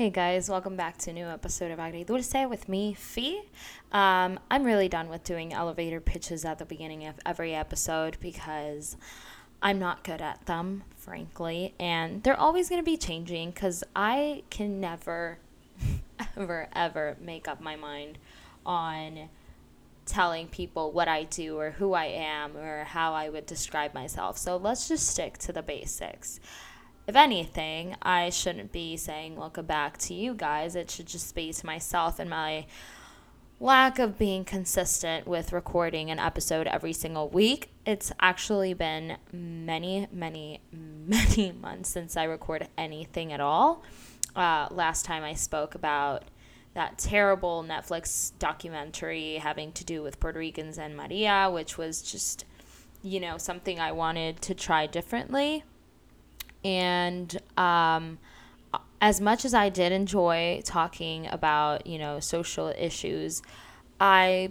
[0.00, 3.42] Hey guys, welcome back to a new episode of Agri Dulce with me, Fee.
[3.92, 8.96] Um, I'm really done with doing elevator pitches at the beginning of every episode because
[9.60, 14.44] I'm not good at them, frankly, and they're always going to be changing because I
[14.48, 15.36] can never,
[16.34, 18.16] ever, ever make up my mind
[18.64, 19.28] on
[20.06, 24.38] telling people what I do or who I am or how I would describe myself.
[24.38, 26.40] So let's just stick to the basics
[27.06, 30.76] if anything, I shouldn't be saying welcome back to you guys.
[30.76, 32.66] It should just be to myself and my
[33.60, 37.70] lack of being consistent with recording an episode every single week.
[37.84, 43.82] It's actually been many, many, many months since I recorded anything at all.
[44.34, 46.24] Uh, last time I spoke about
[46.74, 52.44] that terrible Netflix documentary having to do with Puerto Ricans and Maria, which was just,
[53.02, 55.64] you know, something I wanted to try differently.
[56.64, 58.18] And um,
[59.00, 63.42] as much as I did enjoy talking about, you know, social issues,
[64.00, 64.50] I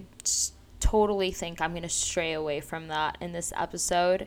[0.80, 4.26] totally think I'm going to stray away from that in this episode.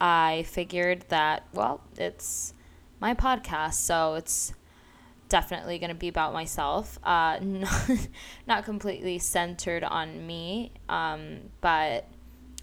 [0.00, 2.54] I figured that, well, it's
[3.00, 4.52] my podcast, so it's
[5.28, 7.90] definitely going to be about myself, uh, not,
[8.46, 12.06] not completely centered on me, um, but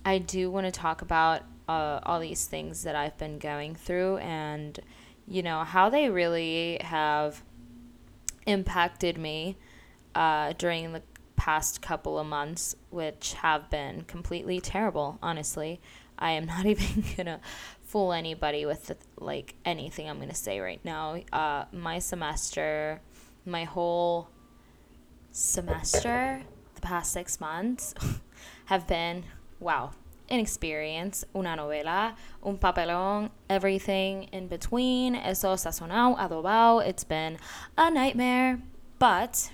[0.05, 4.17] I do want to talk about uh, all these things that I've been going through
[4.17, 4.77] and,
[5.25, 7.41] you know, how they really have
[8.45, 9.57] impacted me
[10.13, 11.01] uh, during the
[11.37, 15.79] past couple of months, which have been completely terrible, honestly.
[16.19, 17.39] I am not even gonna
[17.83, 21.21] fool anybody with the, like anything I'm gonna say right now.
[21.31, 22.99] Uh, my semester,
[23.45, 24.27] my whole
[25.31, 26.43] semester,
[26.75, 27.93] the past six months,
[28.65, 29.23] have been
[29.61, 29.91] wow
[30.31, 36.85] an experience, una novela, un papelón, everything in between, eso sazonado, adobado.
[36.85, 37.37] It's been
[37.77, 38.61] a nightmare,
[38.97, 39.51] but,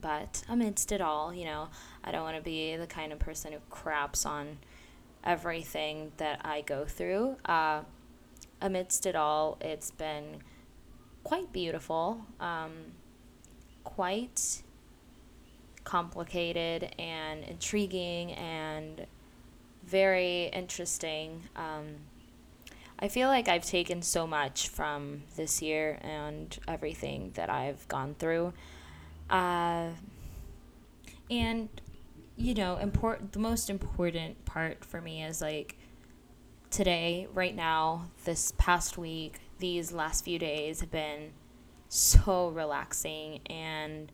[0.00, 1.68] but amidst it all, you know,
[2.02, 4.58] I don't want to be the kind of person who craps on
[5.22, 7.36] everything that I go through.
[7.44, 7.82] Uh,
[8.60, 10.42] amidst it all, it's been
[11.22, 12.72] quite beautiful, um,
[13.84, 14.62] quite
[15.84, 19.06] complicated and intriguing and
[19.90, 21.42] very interesting.
[21.56, 21.96] Um,
[22.98, 28.14] I feel like I've taken so much from this year and everything that I've gone
[28.18, 28.52] through.
[29.28, 29.88] Uh,
[31.30, 31.68] and,
[32.36, 35.76] you know, important, the most important part for me is like
[36.70, 41.32] today, right now, this past week, these last few days have been
[41.88, 44.12] so relaxing and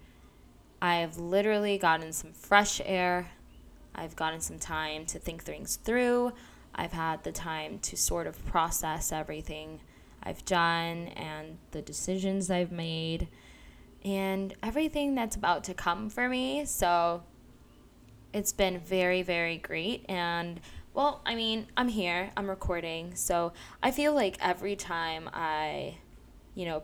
[0.80, 3.28] I've literally gotten some fresh air
[3.96, 6.32] I've gotten some time to think things through.
[6.74, 9.80] I've had the time to sort of process everything
[10.22, 13.28] I've done and the decisions I've made
[14.04, 16.64] and everything that's about to come for me.
[16.66, 17.22] So
[18.32, 20.04] it's been very, very great.
[20.08, 20.60] And
[20.92, 23.14] well, I mean, I'm here, I'm recording.
[23.14, 23.52] So
[23.82, 25.96] I feel like every time I,
[26.54, 26.82] you know,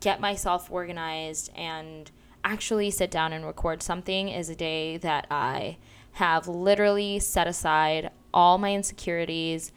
[0.00, 2.10] get myself organized and
[2.44, 5.78] actually sit down and record something is a day that I
[6.12, 9.72] have literally set aside all my insecurities,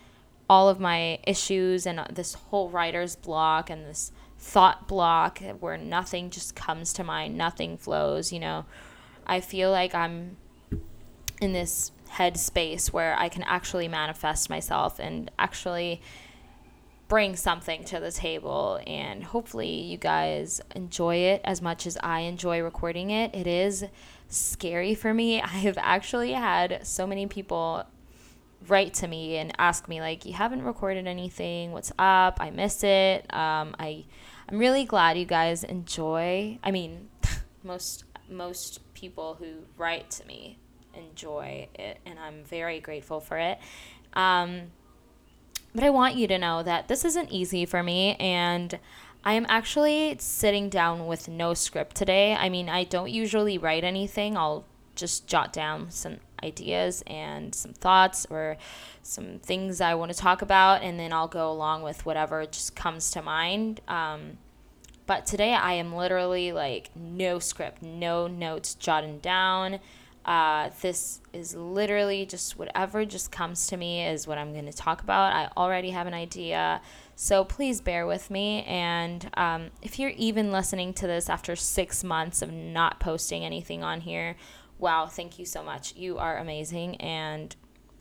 [0.50, 6.30] all of my issues, and this whole writer's block and this thought block where nothing
[6.30, 8.32] just comes to mind, nothing flows.
[8.32, 8.66] You know,
[9.26, 10.38] I feel like I'm
[11.42, 16.02] in this head space where I can actually manifest myself and actually
[17.08, 22.22] bring something to the table and hopefully you guys enjoy it as much as I
[22.22, 23.36] enjoy recording it.
[23.36, 23.86] It is
[24.28, 25.42] scary for me.
[25.42, 27.86] I have actually had so many people
[28.68, 31.72] write to me and ask me like you haven't recorded anything.
[31.72, 32.38] What's up?
[32.42, 33.32] I miss it.
[33.34, 34.06] Um, i
[34.48, 37.10] i'm really glad you guys enjoy i mean
[37.64, 40.58] most most people who write to me
[40.94, 43.60] enjoy it and i'm very grateful for it.
[44.14, 44.72] Um,
[45.74, 48.80] but i want you to know that this isn't easy for me and
[49.26, 52.36] I am actually sitting down with no script today.
[52.36, 54.38] I mean, I don't usually write anything.
[54.38, 58.58] I'll just jot down some ideas and some thoughts or
[59.02, 62.76] some things I want to talk about, and then I'll go along with whatever just
[62.76, 63.82] comes to mind.
[63.88, 64.38] Um,
[65.08, 69.80] but today I am literally like no script, no notes jotted down.
[70.24, 74.74] Uh, this is literally just whatever just comes to me is what I'm going to
[74.74, 75.34] talk about.
[75.34, 76.82] I already have an idea.
[77.16, 78.64] So please bear with me.
[78.64, 83.84] And um, if you're even listening to this after six months of not posting anything
[83.84, 84.36] on here,
[84.80, 85.96] wow, thank you so much.
[85.96, 87.56] You are amazing and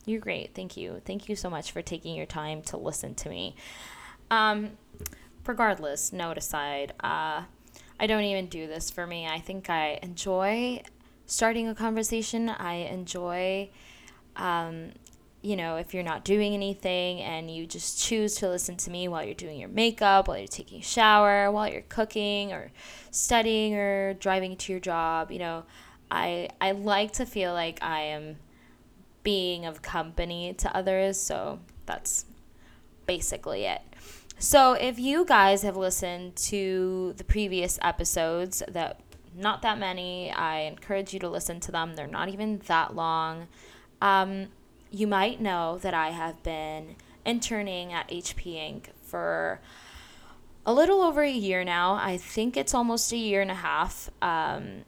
[0.05, 0.53] you're great.
[0.53, 1.01] Thank you.
[1.05, 3.55] Thank you so much for taking your time to listen to me.
[4.29, 4.71] Um,
[5.45, 7.43] regardless, note aside, uh,
[7.99, 9.25] I don't even do this for me.
[9.25, 10.83] I think I enjoy
[11.25, 12.49] starting a conversation.
[12.49, 13.69] I enjoy,
[14.35, 14.91] um,
[15.45, 19.07] you know, if you're not doing anything and you just choose to listen to me
[19.07, 22.71] while you're doing your makeup, while you're taking a shower, while you're cooking or
[23.11, 25.63] studying or driving to your job, you know,
[26.09, 28.37] I I like to feel like I am
[29.21, 31.19] being of company to others.
[31.19, 32.25] So that's
[33.05, 33.81] basically it.
[34.37, 38.99] So, if you guys have listened to the previous episodes, that
[39.33, 41.95] not that many, I encourage you to listen to them.
[41.95, 43.47] They're not even that long.
[44.01, 44.47] Um,
[44.95, 46.95] you might know that I have been
[47.25, 48.85] interning at HP Inc.
[49.03, 49.59] for
[50.65, 51.95] a little over a year now.
[51.95, 54.09] I think it's almost a year and a half.
[54.21, 54.83] Um,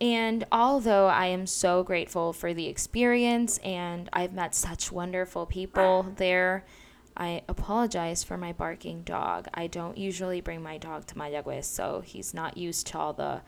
[0.00, 6.06] and although I am so grateful for the experience and I've met such wonderful people
[6.16, 6.64] there,
[7.14, 9.46] I apologize for my barking dog.
[9.52, 13.42] I don't usually bring my dog to Mayagüez, so he's not used to all the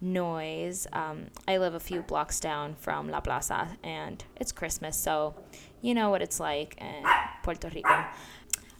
[0.00, 0.86] noise.
[0.92, 5.34] Um, I live a few blocks down from La Plaza, and it's Christmas, so
[5.82, 7.04] you know what it's like in
[7.42, 8.04] Puerto Rico.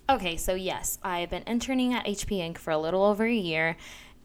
[0.09, 2.59] Okay, so yes, I've been interning at HP Inc.
[2.59, 3.77] for a little over a year,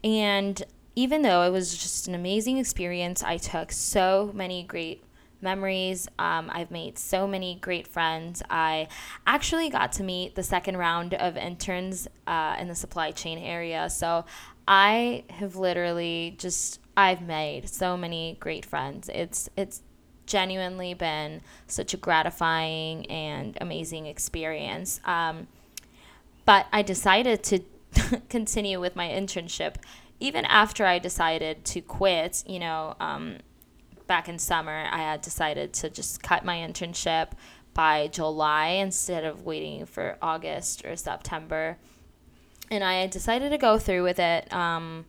[0.03, 0.61] and
[0.95, 5.03] even though it was just an amazing experience, I took so many great
[5.41, 6.07] memories.
[6.17, 8.41] Um, I've made so many great friends.
[8.49, 8.87] I
[9.27, 13.89] actually got to meet the second round of interns uh, in the supply chain area.
[13.89, 14.25] So
[14.67, 19.09] I have literally just I've made so many great friends.
[19.13, 19.81] It's it's
[20.25, 24.99] genuinely been such a gratifying and amazing experience.
[25.05, 25.47] Um,
[26.45, 27.59] but I decided to
[28.29, 29.75] continue with my internship
[30.19, 32.43] even after I decided to quit.
[32.47, 32.95] You know.
[32.99, 33.37] Um,
[34.07, 37.29] back in summer, I had decided to just cut my internship
[37.73, 41.77] by July instead of waiting for August or September.
[42.71, 45.05] And I decided to go through with it um,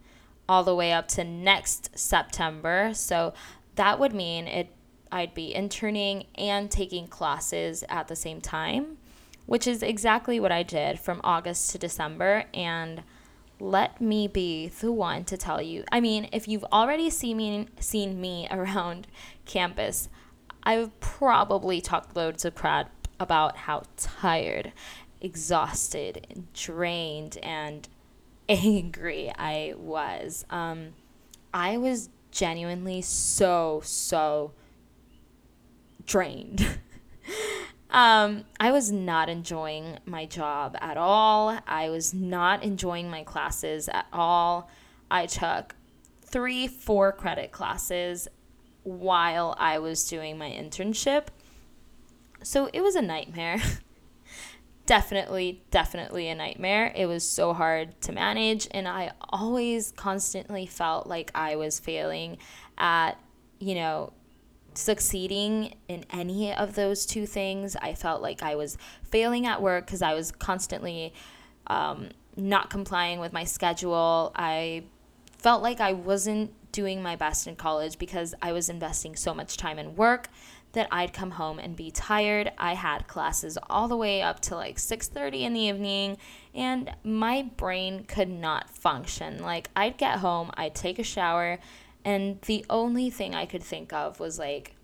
[0.48, 2.90] all the way up to next September.
[2.94, 3.34] So
[3.74, 4.70] that would mean it
[5.12, 8.98] I'd be interning and taking classes at the same time,
[9.46, 13.02] which is exactly what I did from August to December and
[13.58, 15.84] let me be the one to tell you.
[15.90, 19.06] I mean, if you've already seen me, seen me around
[19.44, 20.08] campus,
[20.62, 24.72] I've probably talked loads of crap about how tired,
[25.20, 27.88] exhausted, drained, and
[28.66, 30.44] angry I was.
[30.50, 30.94] Um,
[31.52, 34.52] I was genuinely so, so
[36.06, 36.66] drained.
[37.96, 41.58] Um, I was not enjoying my job at all.
[41.66, 44.68] I was not enjoying my classes at all.
[45.10, 45.74] I took
[46.20, 48.28] three four credit classes
[48.82, 51.28] while I was doing my internship.
[52.42, 53.62] So it was a nightmare.
[54.86, 56.92] definitely, definitely a nightmare.
[56.94, 62.38] It was so hard to manage, and I always constantly felt like I was failing
[62.78, 63.12] at,
[63.58, 64.12] you know,
[64.74, 67.76] succeeding in any of those two things.
[67.76, 71.12] I felt like I was failing at work because I was constantly
[71.66, 74.32] um, not complying with my schedule.
[74.36, 74.84] I
[75.38, 79.56] felt like I wasn't doing my best in college because I was investing so much
[79.56, 80.28] time in work
[80.76, 82.52] that I'd come home and be tired.
[82.58, 86.18] I had classes all the way up to like 6:30 in the evening
[86.54, 89.42] and my brain could not function.
[89.42, 91.58] Like I'd get home, I'd take a shower,
[92.04, 94.76] and the only thing I could think of was like,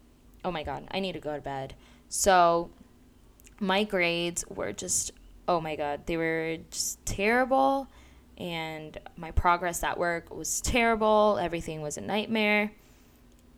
[0.45, 1.75] oh my God, I need to go to bed.
[2.09, 2.71] So
[3.61, 5.13] my grades were just,
[5.47, 7.87] oh my God, they were just terrible.
[8.39, 11.39] And my progress at work was terrible.
[11.41, 12.73] Everything was a nightmare.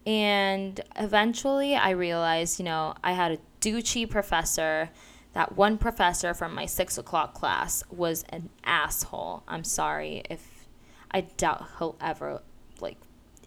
[0.06, 4.90] And eventually I realized, you know, I had a douchey professor.
[5.32, 9.42] That one professor from my six o'clock class was an asshole.
[9.48, 10.66] I'm sorry if
[11.10, 12.42] I doubt he'll ever
[12.80, 12.98] like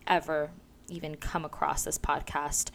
[0.06, 0.50] ever
[0.90, 2.72] even come across this podcast.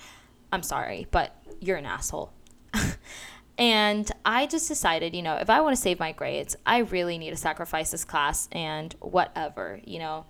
[0.53, 2.33] I'm sorry, but you're an asshole.
[3.59, 7.19] and I just decided, you know, if I want to save my grades, I really
[7.19, 10.27] need to sacrifice this class and whatever, you know.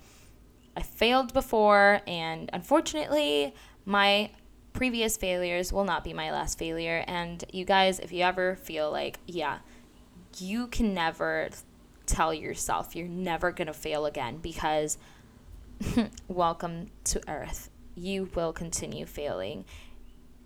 [0.77, 4.31] I failed before, and unfortunately, my
[4.73, 7.05] previous failures will not be my last failure.
[7.07, 9.59] And you guys, if you ever feel like, yeah,
[10.39, 11.51] you can never
[12.07, 14.99] tell yourself you're never going to fail again because
[16.29, 17.71] welcome to earth.
[17.95, 19.65] You will continue failing.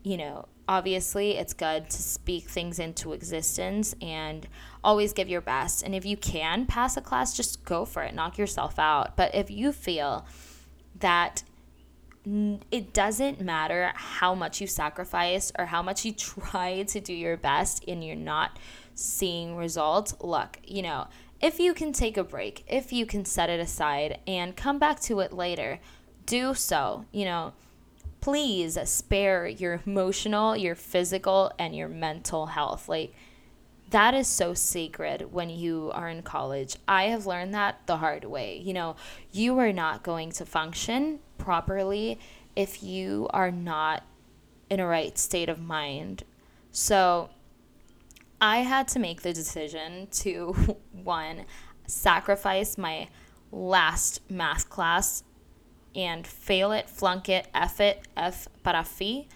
[0.03, 4.49] You know, obviously, it's good to speak things into existence and
[4.83, 5.83] always give your best.
[5.83, 9.17] And if you can pass a class, just go for it, knock yourself out.
[9.17, 10.27] But if you feel
[10.99, 11.43] that
[12.73, 17.37] it doesn't matter how much you sacrifice or how much you try to do your
[17.37, 18.59] best and you're not
[18.95, 21.07] seeing results, look, you know,
[21.41, 25.01] if you can take a break, if you can set it aside and come back
[25.01, 25.79] to it later,
[26.25, 27.05] do so.
[27.13, 27.53] You know,
[28.27, 32.89] please spare your emotional, your physical, and your mental health.
[32.89, 33.15] Like,
[33.91, 36.75] that is so sacred when you are in college.
[36.89, 38.59] I have learned that the hard way.
[38.59, 38.97] You know,
[39.31, 42.19] you are not going to function properly
[42.57, 44.03] if you are not
[44.69, 46.25] in a right state of mind.
[46.73, 47.31] So,
[48.41, 51.45] I had to make the decision to one,
[51.87, 53.07] sacrifice my
[53.53, 55.23] last math class
[55.97, 59.27] and fail it, flunk it, F it, F para fi,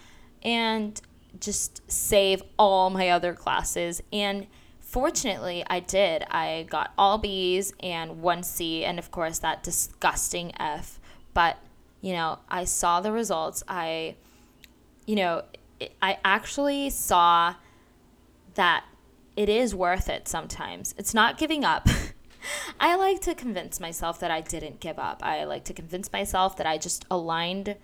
[0.43, 1.01] and
[1.39, 4.01] just save all my other classes.
[4.13, 4.45] And
[4.79, 6.23] fortunately, I did.
[6.29, 10.99] I got all B's and one C, and of course, that disgusting F.
[11.33, 11.57] But,
[11.99, 13.63] you know, I saw the results.
[13.67, 14.15] I,
[15.07, 15.43] you know,
[16.01, 17.55] I actually saw
[18.53, 18.83] that
[19.35, 20.93] it is worth it sometimes.
[20.97, 21.87] It's not giving up.
[22.79, 25.21] I like to convince myself that I didn't give up.
[25.23, 27.75] I like to convince myself that I just aligned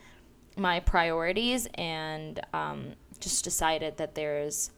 [0.55, 4.71] my priorities and um, just decided that there's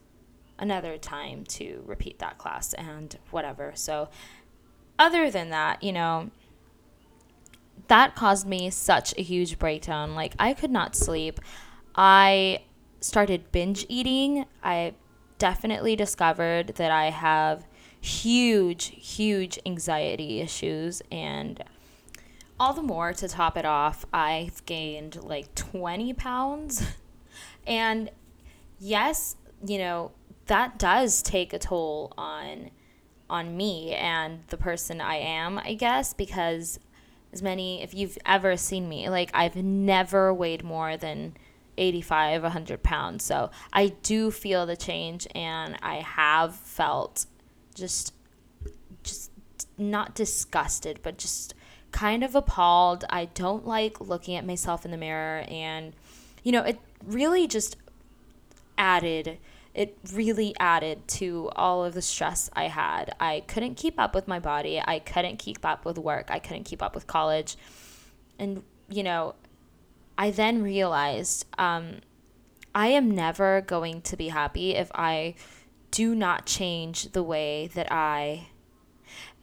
[0.57, 3.71] another time to repeat that class and whatever.
[3.75, 4.09] So,
[4.97, 6.29] other than that, you know,
[7.87, 10.15] that caused me such a huge breakdown.
[10.15, 11.39] Like, I could not sleep.
[11.95, 12.63] I
[12.99, 14.45] started binge eating.
[14.61, 14.93] I
[15.37, 17.65] definitely discovered that I have
[18.01, 21.01] huge, huge anxiety issues.
[21.11, 21.63] And
[22.59, 26.83] all the more to top it off, I've gained like 20 pounds.
[27.67, 28.09] and
[28.79, 30.11] yes, you know,
[30.47, 32.71] that does take a toll on
[33.29, 36.79] on me and the person I am, I guess, because
[37.31, 41.35] as many if you've ever seen me, like I've never weighed more than
[41.77, 43.23] 85, 100 pounds.
[43.23, 47.27] So I do feel the change and I have felt
[47.79, 48.13] just,
[49.03, 49.31] just
[49.77, 51.53] not disgusted, but just
[51.91, 53.05] kind of appalled.
[53.09, 55.93] I don't like looking at myself in the mirror and,
[56.43, 57.77] you know, it really just
[58.77, 59.39] added
[59.73, 63.15] it really added to all of the stress I had.
[63.19, 64.81] I couldn't keep up with my body.
[64.85, 66.29] I couldn't keep up with work.
[66.29, 67.55] I couldn't keep up with college.
[68.37, 69.35] And, you know,
[70.17, 71.99] I then realized um,
[72.73, 75.35] I am never going to be happy if I
[75.91, 78.47] do not change the way that I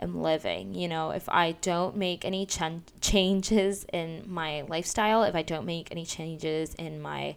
[0.01, 0.75] am living.
[0.75, 2.61] You know, if I don't make any ch-
[3.01, 7.37] changes in my lifestyle, if I don't make any changes in my,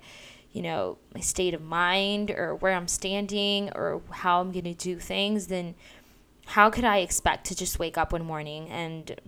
[0.51, 4.73] you know, my state of mind or where I'm standing or how I'm going to
[4.73, 5.75] do things, then
[6.47, 9.19] how could I expect to just wake up one morning and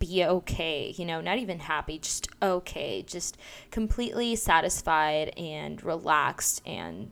[0.00, 3.36] be okay, you know, not even happy, just okay, just
[3.70, 7.10] completely satisfied and relaxed and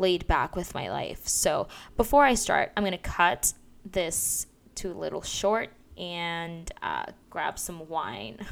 [0.00, 1.28] laid back with my life.
[1.28, 3.52] So before I start, I'm going to cut
[3.84, 8.38] this to a little short and uh, grab some wine.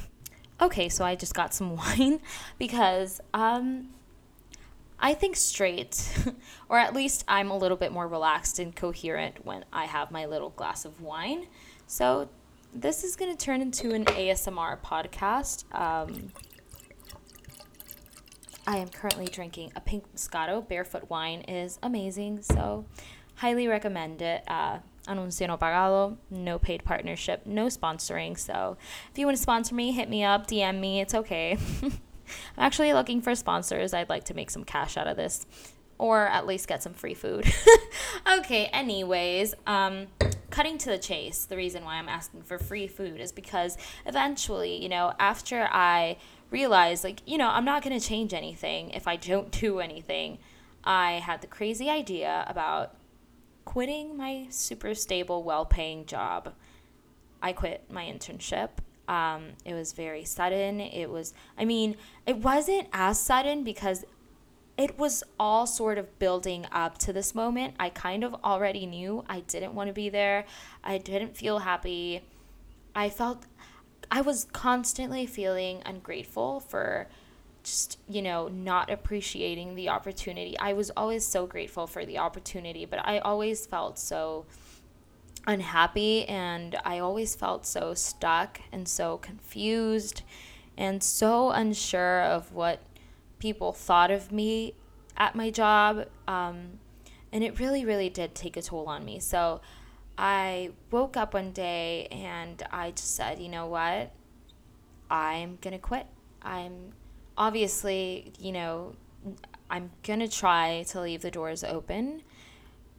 [0.61, 2.19] Okay, so I just got some wine
[2.59, 3.90] because um,
[4.99, 6.19] I think straight,
[6.69, 10.26] or at least I'm a little bit more relaxed and coherent when I have my
[10.26, 11.47] little glass of wine.
[11.87, 12.28] So
[12.75, 15.62] this is going to turn into an ASMR podcast.
[15.73, 16.33] Um,
[18.69, 20.61] I am currently drinking a pink Moscato.
[20.69, 22.85] Barefoot wine is amazing, so
[23.37, 24.45] highly recommend it.
[24.47, 28.39] Uh, anuncio no pagado, no paid partnership, no sponsoring.
[28.39, 28.77] So
[29.11, 31.01] if you want to sponsor me, hit me up, DM me.
[31.01, 31.57] It's okay.
[31.83, 31.93] I'm
[32.59, 33.95] actually looking for sponsors.
[33.95, 35.47] I'd like to make some cash out of this
[35.99, 37.52] or at least get some free food.
[38.38, 40.07] okay, anyways, um,
[40.50, 43.76] cutting to the chase, the reason why I'm asking for free food is because
[44.07, 46.17] eventually, you know, after I
[46.50, 50.38] realized, like, you know, I'm not going to change anything if I don't do anything,
[50.85, 52.95] I had the crazy idea about
[53.64, 56.55] quitting my super stable, well paying job.
[57.43, 58.71] I quit my internship.
[59.07, 60.81] Um, it was very sudden.
[60.81, 64.05] It was, I mean, it wasn't as sudden because
[64.78, 67.75] it was all sort of building up to this moment.
[67.80, 70.47] I kind of already knew I didn't want to be there.
[70.85, 72.23] I didn't feel happy.
[72.94, 73.44] I felt
[74.11, 77.08] I was constantly feeling ungrateful for
[77.64, 80.56] just, you know, not appreciating the opportunity.
[80.58, 84.47] I was always so grateful for the opportunity, but I always felt so
[85.47, 90.23] unhappy and I always felt so stuck and so confused
[90.76, 92.80] and so unsure of what
[93.38, 94.75] people thought of me
[95.16, 96.07] at my job.
[96.26, 96.78] Um,
[97.33, 99.18] and it really, really did take a toll on me.
[99.18, 99.61] So
[100.16, 104.12] I woke up one day and I just said, you know what?
[105.11, 106.07] I'm going to quit.
[106.42, 106.92] I'm
[107.37, 108.95] obviously, you know,
[109.71, 112.23] I'm going to try to leave the doors open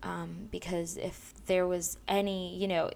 [0.03, 2.91] um, because if there was any, you know,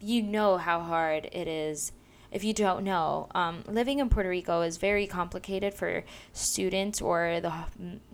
[0.00, 1.92] you know how hard it is
[2.36, 3.28] if you don't know.
[3.34, 7.50] Um, living in Puerto Rico is very complicated for students or the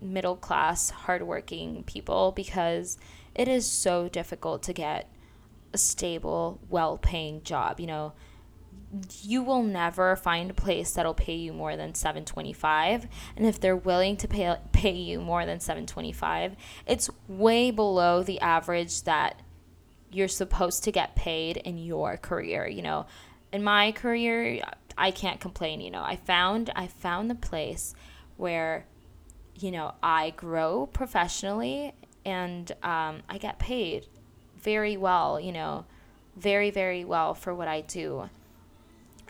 [0.00, 2.99] middle class, hardworking people because
[3.35, 5.09] it is so difficult to get
[5.75, 7.81] a stable, well paying job.
[7.81, 8.12] You know,
[9.23, 13.75] you will never find a place that'll pay you more than 725 and if they're
[13.75, 16.55] willing to pay pay you more than 725
[16.87, 19.41] it's way below the average that
[20.11, 23.07] you're supposed to get paid in your career you know
[23.53, 24.63] in my career
[24.97, 27.95] I can't complain you know I found I found the place
[28.37, 28.87] where
[29.59, 31.95] you know I grow professionally
[32.25, 34.07] and um, I get paid
[34.59, 35.85] very well you know
[36.37, 38.29] very very well for what I do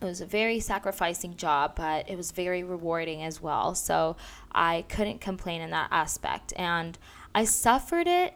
[0.03, 3.75] it was a very sacrificing job, but it was very rewarding as well.
[3.77, 4.17] So
[4.51, 6.53] I couldn't complain in that aspect.
[6.57, 6.99] And
[7.35, 8.35] I suffered it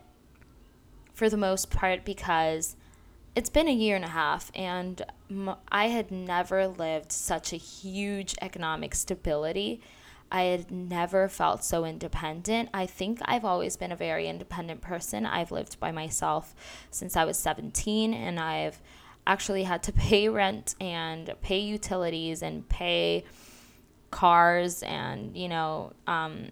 [1.13, 2.77] for the most part because
[3.35, 5.03] it's been a year and a half and
[5.69, 9.81] I had never lived such a huge economic stability.
[10.31, 12.71] I had never felt so independent.
[12.75, 15.25] I think I've always been a very independent person.
[15.25, 16.55] I've lived by myself
[16.91, 18.81] since I was 17 and I've
[19.27, 23.25] actually had to pay rent and pay utilities and pay
[24.11, 26.49] cars and you know um,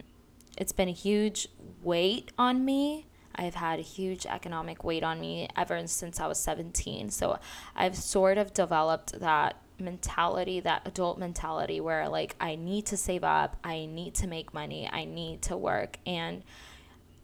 [0.59, 1.49] it's been a huge
[1.83, 6.39] weight on me i've had a huge economic weight on me ever since i was
[6.39, 7.39] 17 so
[7.77, 13.25] i've sort of developed that mentality that adult mentality where like i need to save
[13.25, 15.99] up i need to make money i need to work.
[16.07, 16.43] And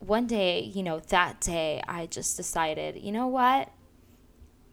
[0.01, 3.71] one day you know that day i just decided you know what?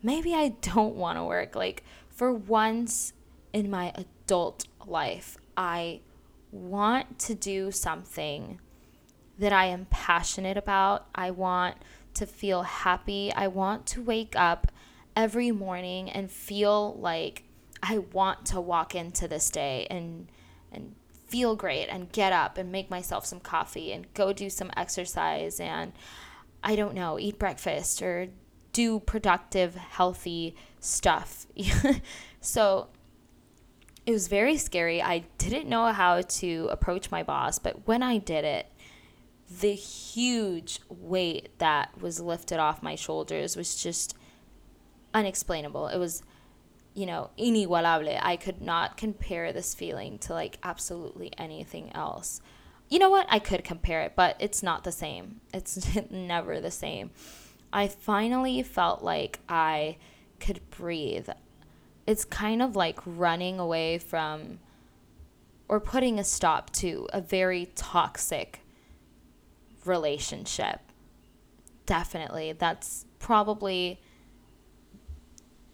[0.03, 1.56] Maybe I don't want to work.
[1.56, 3.13] Like, for once
[3.53, 6.01] in my adult life, I
[6.51, 8.60] want to do something
[9.39, 11.08] that I am passionate about.
[11.13, 11.77] I want
[12.15, 13.32] to feel happy.
[13.34, 14.72] I want to wake up
[15.15, 17.44] every morning and feel like
[17.82, 20.27] I want to walk into this day and
[20.72, 20.96] and
[21.27, 25.60] feel great and get up and make myself some coffee and go do some exercise
[25.60, 25.91] and
[26.63, 28.28] I don't know, eat breakfast or
[28.73, 31.47] do productive, healthy stuff.
[32.41, 32.88] so
[34.06, 35.02] it was very scary.
[35.02, 38.67] I didn't know how to approach my boss, but when I did it,
[39.49, 44.15] the huge weight that was lifted off my shoulders was just
[45.13, 45.88] unexplainable.
[45.88, 46.21] It was,
[46.93, 48.19] you know, inigualable.
[48.21, 52.41] I could not compare this feeling to like absolutely anything else.
[52.89, 53.25] You know what?
[53.29, 55.41] I could compare it, but it's not the same.
[55.53, 57.12] It's never the same.
[57.71, 59.97] I finally felt like I
[60.39, 61.29] could breathe.
[62.05, 64.60] It's kind of like running away from
[65.69, 68.62] or putting a stop to a very toxic
[69.88, 70.80] relationship.
[71.86, 72.54] Definitely.
[72.54, 74.00] That's probably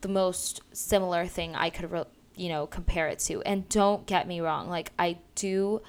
[0.01, 2.03] the most similar thing I could, re-
[2.35, 3.41] you know, compare it to.
[3.41, 5.81] And don't get me wrong, like I do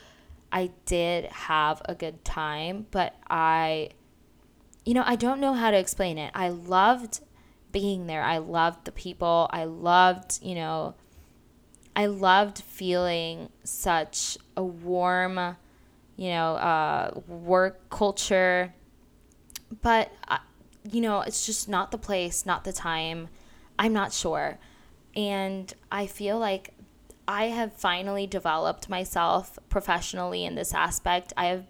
[0.53, 3.91] I did have a good time, but I
[4.85, 6.31] you know, I don't know how to explain it.
[6.35, 7.21] I loved
[7.73, 8.23] being there.
[8.23, 9.49] I loved the people.
[9.51, 10.95] I loved, you know,
[11.97, 15.57] I loved feeling such a warm,
[16.16, 18.74] you know, uh, work culture.
[19.83, 20.38] But, uh,
[20.90, 23.29] you know, it's just not the place, not the time.
[23.79, 24.59] I'm not sure.
[25.16, 26.74] And I feel like
[27.27, 31.33] I have finally developed myself professionally in this aspect.
[31.37, 31.64] I have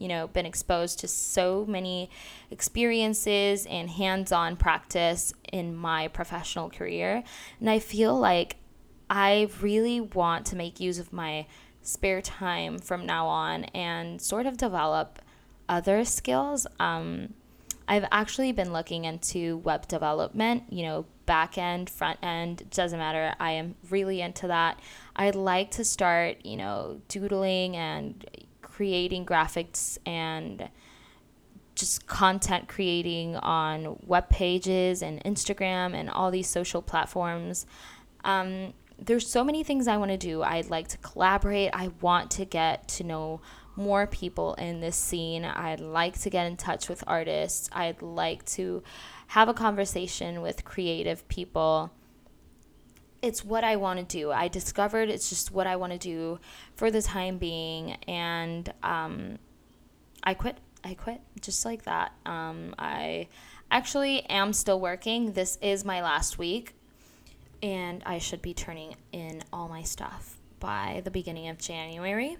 [0.00, 2.08] you know, been exposed to so many
[2.50, 7.22] experiences and hands on practice in my professional career.
[7.60, 8.56] And I feel like
[9.10, 11.46] I really want to make use of my
[11.82, 15.20] spare time from now on and sort of develop
[15.68, 16.66] other skills.
[16.78, 17.34] Um,
[17.88, 23.34] I've actually been looking into web development, you know, back end, front end, doesn't matter.
[23.40, 24.80] I am really into that.
[25.16, 28.24] I'd like to start, you know, doodling and
[28.62, 30.68] creating graphics and
[31.74, 37.66] just content creating on web pages and Instagram and all these social platforms.
[38.22, 40.42] Um, there's so many things I want to do.
[40.42, 41.70] I'd like to collaborate.
[41.72, 43.40] I want to get to know
[43.76, 45.44] more people in this scene.
[45.44, 47.68] I'd like to get in touch with artists.
[47.72, 48.82] I'd like to
[49.28, 51.92] have a conversation with creative people
[53.22, 54.30] it's what I want to do.
[54.30, 56.38] I discovered it's just what I want to do
[56.74, 59.38] for the time being, and um,
[60.22, 60.58] I quit.
[60.82, 62.12] I quit just like that.
[62.24, 63.28] Um, I
[63.70, 65.32] actually am still working.
[65.32, 66.74] This is my last week,
[67.62, 72.36] and I should be turning in all my stuff by the beginning of January.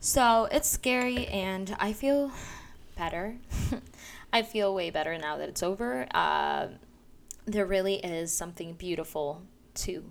[0.00, 2.30] So it's scary, and I feel
[2.96, 3.36] better.
[4.32, 6.06] I feel way better now that it's over.
[6.14, 6.68] Uh,
[7.46, 9.42] there really is something beautiful
[9.74, 10.10] to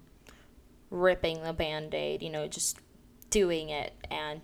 [0.90, 2.80] ripping the band aid, you know, just
[3.30, 4.42] doing it and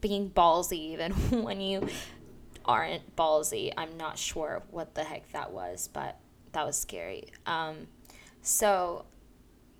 [0.00, 1.86] being ballsy even when you
[2.64, 3.72] aren't ballsy.
[3.76, 6.18] I'm not sure what the heck that was, but
[6.52, 7.28] that was scary.
[7.46, 7.88] Um,
[8.44, 9.06] so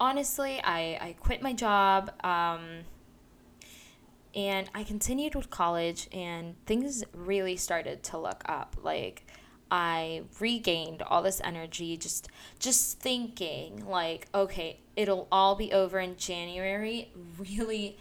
[0.00, 2.80] honestly, I, I quit my job um,
[4.34, 8.74] and I continued with college, and things really started to look up.
[8.82, 9.24] Like,
[9.70, 16.16] I regained all this energy just just thinking like okay it'll all be over in
[16.16, 17.96] January really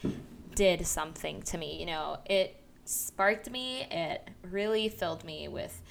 [0.54, 5.82] did something to me you know it sparked me it really filled me with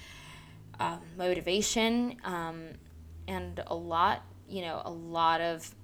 [0.78, 2.68] um, motivation um,
[3.26, 5.74] and a lot you know a lot of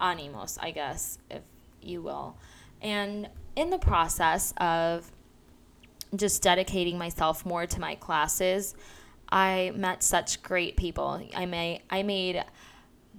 [0.00, 1.42] animos I guess if
[1.80, 2.36] you will
[2.80, 5.10] and in the process of
[6.14, 8.74] just dedicating myself more to my classes
[9.32, 11.26] I met such great people.
[11.34, 12.44] I may I made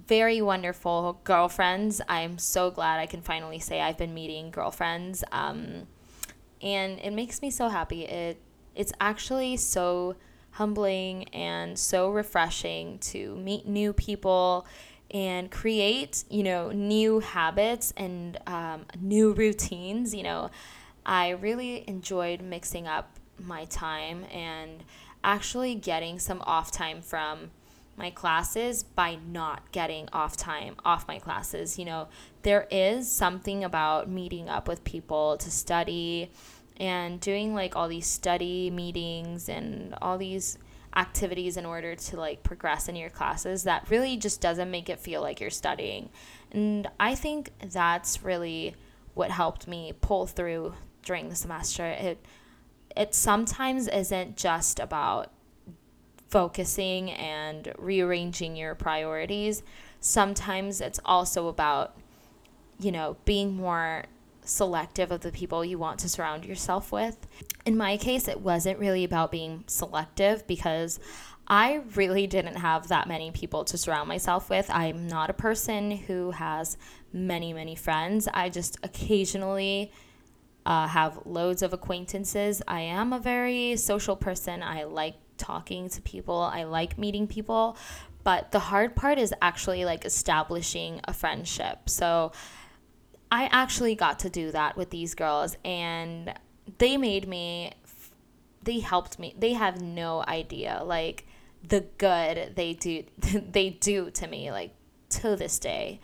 [0.08, 2.02] very wonderful girlfriends.
[2.08, 5.24] I'm so glad I can finally say I've been meeting girlfriends.
[5.32, 5.88] Um,
[6.62, 8.06] and it makes me so happy.
[8.06, 8.40] It
[8.76, 10.16] it's actually so
[10.54, 14.66] humbling and so refreshing to meet new people
[15.12, 20.14] and create, you know, new habits and um, new routines.
[20.14, 20.52] You know,
[21.06, 24.84] I really enjoyed mixing up my time and
[25.24, 27.52] actually getting some off time from
[27.96, 31.78] my classes by not getting off time off my classes.
[31.78, 32.08] You know,
[32.42, 36.32] there is something about meeting up with people to study
[36.78, 40.58] and doing like all these study meetings and all these
[40.96, 45.00] activities in order to like progress in your classes that really just doesn't make it
[45.00, 46.10] feel like you're studying.
[46.52, 48.76] And I think that's really
[49.14, 51.86] what helped me pull through during the semester.
[51.86, 52.26] It
[52.96, 55.32] it sometimes isn't just about
[56.30, 59.64] focusing and rearranging your priorities.
[60.00, 61.96] Sometimes it's also about,
[62.80, 64.04] you know, being more
[64.46, 67.28] selective of the people you want to surround yourself with.
[67.66, 71.00] In my case, it wasn't really about being selective because
[71.48, 74.70] I really didn't have that many people to surround myself with.
[74.70, 76.78] I'm not a person who has
[77.12, 78.28] many, many friends.
[78.34, 79.92] I just occasionally
[80.66, 82.62] uh, have loads of acquaintances.
[82.68, 84.64] I am a very social person.
[84.64, 87.78] I like talking to people, I like meeting people.
[88.24, 91.90] But the hard part is actually like establishing a friendship.
[91.90, 92.32] So
[93.34, 96.32] I actually got to do that with these girls, and
[96.78, 97.74] they made me,
[98.62, 99.34] they helped me.
[99.36, 101.26] They have no idea, like,
[101.68, 103.06] the good they do
[103.52, 104.76] they do to me like
[105.08, 106.02] to this day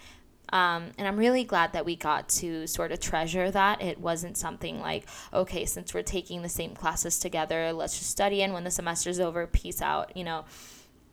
[0.51, 3.83] um, and I'm really glad that we got to sort of treasure that.
[3.83, 8.41] It wasn't something like, okay, since we're taking the same classes together, let's just study
[8.41, 10.17] and when the semester's over, peace out.
[10.17, 10.45] You know,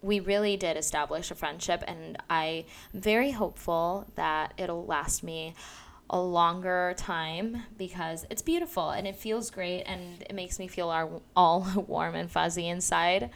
[0.00, 5.55] we really did establish a friendship, and I'm very hopeful that it'll last me
[6.09, 10.88] a longer time because it's beautiful and it feels great and it makes me feel
[11.35, 13.31] all warm and fuzzy inside.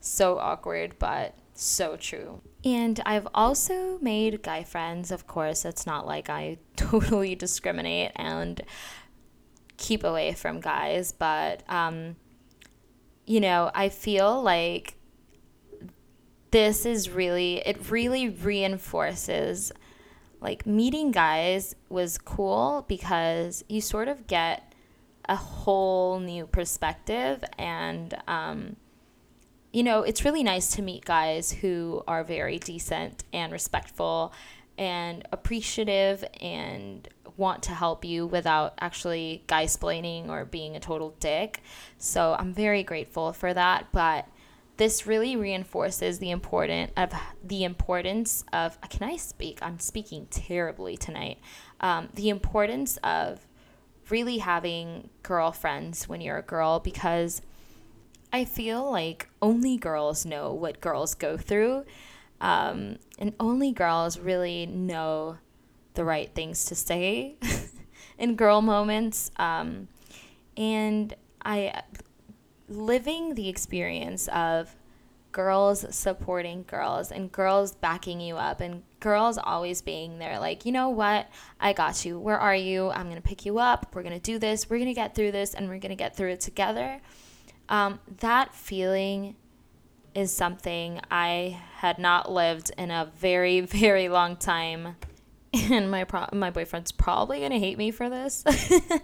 [0.00, 2.40] So awkward, but so true.
[2.64, 5.64] And I've also made guy friends, of course.
[5.64, 8.60] It's not like I totally discriminate and
[9.76, 12.16] keep away from guys, but, um,
[13.26, 14.94] you know, I feel like
[16.50, 19.70] this is really, it really reinforces
[20.40, 24.72] like meeting guys was cool because you sort of get
[25.28, 28.76] a whole new perspective and, um,
[29.72, 34.32] you know, it's really nice to meet guys who are very decent and respectful
[34.78, 41.14] and appreciative and want to help you without actually guy splaining or being a total
[41.20, 41.62] dick.
[41.98, 43.88] So I'm very grateful for that.
[43.92, 44.26] But
[44.78, 47.12] this really reinforces the important of
[47.44, 49.58] the importance of can I speak?
[49.60, 51.38] I'm speaking terribly tonight.
[51.80, 53.44] Um, the importance of
[54.08, 57.42] really having girlfriends when you're a girl because
[58.32, 61.84] I feel like only girls know what girls go through.
[62.40, 65.38] Um, and only girls really know
[65.94, 67.36] the right things to say
[68.18, 69.32] in girl moments.
[69.36, 69.88] Um,
[70.56, 71.14] and
[71.44, 71.82] I,
[72.68, 74.74] living the experience of
[75.30, 80.72] girls supporting girls and girls backing you up and girls always being there like you
[80.72, 81.28] know what?
[81.60, 82.18] I got you.
[82.18, 82.90] Where are you?
[82.90, 83.94] I'm gonna pick you up.
[83.94, 84.68] We're gonna do this.
[84.68, 87.00] We're gonna get through this and we're gonna get through it together.
[87.68, 89.36] Um, that feeling
[90.14, 94.96] is something I had not lived in a very, very long time.
[95.52, 98.44] And my pro- my boyfriend's probably gonna hate me for this,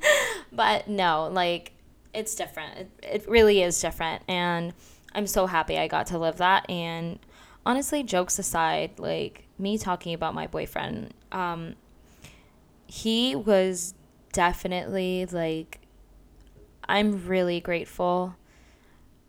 [0.52, 1.73] but no, like
[2.14, 2.78] it's different.
[2.78, 4.72] It, it really is different, and
[5.14, 6.68] I'm so happy I got to live that.
[6.70, 7.18] And
[7.66, 11.74] honestly, jokes aside, like me talking about my boyfriend, um,
[12.86, 13.94] he was
[14.32, 15.80] definitely like,
[16.88, 18.36] I'm really grateful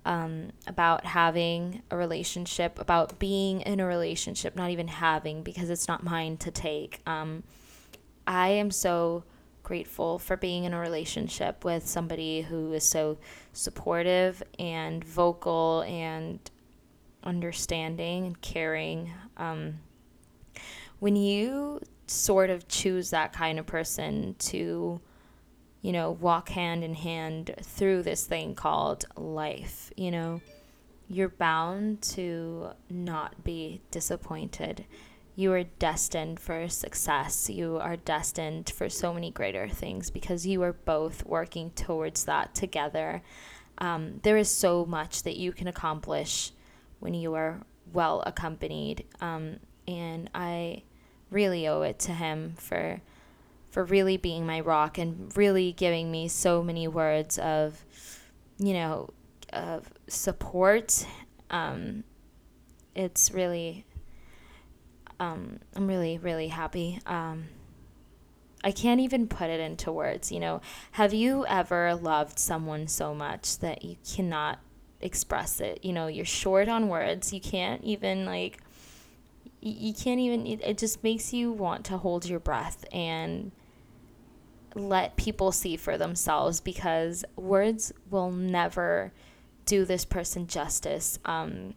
[0.05, 5.87] um, about having a relationship, about being in a relationship, not even having, because it's
[5.87, 7.01] not mine to take.
[7.07, 7.43] Um,
[8.27, 9.23] I am so
[9.65, 13.17] grateful for being in a relationship with somebody who is so
[13.51, 16.39] supportive and vocal and
[17.23, 19.11] understanding and caring.
[19.37, 19.79] Um,
[20.99, 25.01] when you sort of choose that kind of person to,
[25.81, 30.41] you know, walk hand in hand through this thing called life, you know,
[31.09, 34.85] you're bound to not be disappointed.
[35.35, 37.49] You are destined for success.
[37.49, 42.55] You are destined for so many greater things because you are both working towards that
[42.55, 43.21] together.
[43.77, 46.51] Um, there is so much that you can accomplish
[46.99, 49.03] when you are well accompanied.
[49.19, 50.83] Um, and I
[51.29, 53.01] really owe it to him for
[53.75, 57.83] for really being my rock and really giving me so many words of,
[58.57, 59.09] you know,
[59.51, 61.05] of support.
[61.49, 62.05] Um,
[62.95, 63.85] it's really,
[65.19, 66.99] um, I'm really, really happy.
[67.05, 67.45] Um,
[68.63, 70.31] I can't even put it into words.
[70.31, 70.61] You know,
[70.93, 74.59] have you ever loved someone so much that you cannot
[75.01, 75.79] express it?
[75.83, 77.31] You know, you're short on words.
[77.31, 78.59] You can't even like
[79.61, 83.51] you can't even it just makes you want to hold your breath and
[84.75, 89.11] let people see for themselves because words will never
[89.65, 91.73] do this person justice um,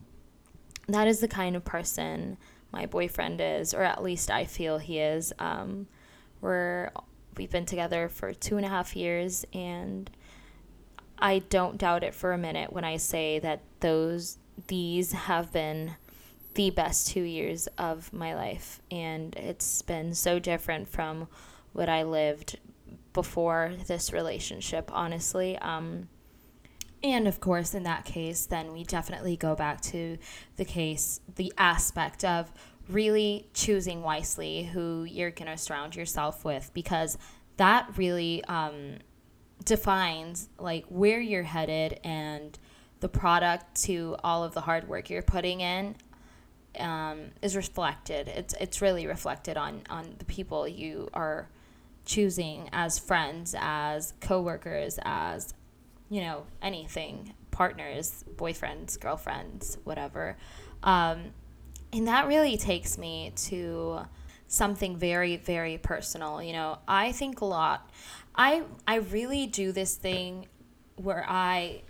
[0.86, 2.36] that is the kind of person
[2.72, 5.86] my boyfriend is or at least i feel he is um,
[6.40, 6.90] we're
[7.36, 10.10] we've been together for two and a half years and
[11.18, 15.94] i don't doubt it for a minute when i say that those these have been
[16.58, 18.80] the best two years of my life.
[18.90, 21.28] And it's been so different from
[21.72, 22.58] what I lived
[23.12, 25.56] before this relationship, honestly.
[25.58, 26.08] Um,
[27.02, 30.18] and of course, in that case, then we definitely go back to
[30.56, 32.52] the case, the aspect of
[32.88, 37.18] really choosing wisely who you're going to surround yourself with because
[37.58, 38.96] that really um,
[39.64, 42.58] defines like where you're headed and
[43.00, 45.94] the product to all of the hard work you're putting in
[46.78, 48.28] um, is reflected.
[48.28, 51.48] It's it's really reflected on on the people you are
[52.04, 55.54] choosing as friends, as coworkers, as
[56.10, 60.36] you know anything, partners, boyfriends, girlfriends, whatever.
[60.82, 61.32] Um,
[61.92, 64.00] and that really takes me to
[64.46, 66.42] something very very personal.
[66.42, 67.90] You know, I think a lot.
[68.34, 70.46] I I really do this thing
[70.96, 71.82] where I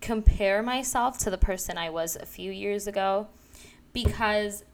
[0.00, 3.28] compare myself to the person I was a few years ago
[3.92, 4.64] because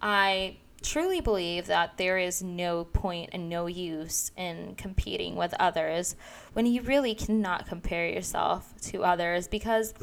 [0.00, 6.14] I truly believe that there is no point and no use in competing with others
[6.52, 9.94] when you really cannot compare yourself to others because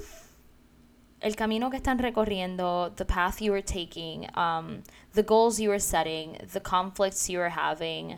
[1.22, 4.84] el camino que están recorriendo, the path you are taking, um,
[5.14, 8.18] the goals you are setting, the conflicts you are having,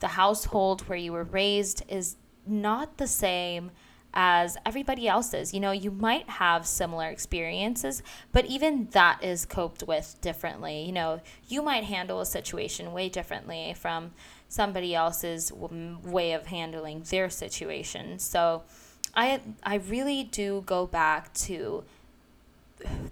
[0.00, 3.70] the household where you were raised is not the same
[4.14, 5.52] as everybody else's.
[5.52, 10.82] You know, you might have similar experiences, but even that is coped with differently.
[10.84, 14.12] You know, you might handle a situation way differently from
[14.48, 18.18] somebody else's way of handling their situation.
[18.18, 18.62] So
[19.14, 21.84] I I really do go back to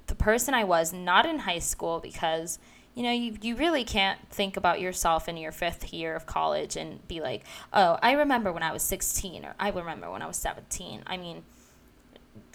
[0.07, 2.59] the person I was not in high school because
[2.97, 6.77] you know, you, you really can't think about yourself in your fifth year of college
[6.77, 10.27] and be like, oh, I remember when I was 16 or I remember when I
[10.27, 11.03] was 17.
[11.07, 11.45] I mean,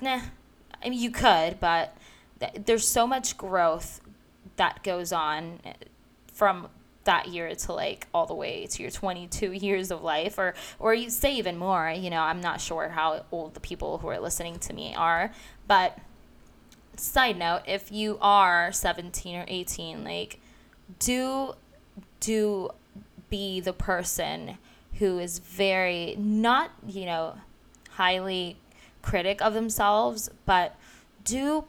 [0.01, 0.19] nah.
[0.83, 1.95] I mean, you could, but
[2.39, 4.01] th- there's so much growth
[4.55, 5.73] that goes on eh,
[6.33, 6.69] from
[7.03, 10.93] that year to like all the way to your 22 years of life or or
[10.93, 14.19] you say even more you know i'm not sure how old the people who are
[14.19, 15.31] listening to me are
[15.67, 15.97] but
[17.01, 20.39] side note, if you are 17 or 18, like
[20.99, 21.53] do
[22.19, 22.69] do
[23.29, 24.57] be the person
[24.99, 27.35] who is very not, you know,
[27.91, 28.57] highly
[29.01, 30.75] critic of themselves, but
[31.23, 31.65] do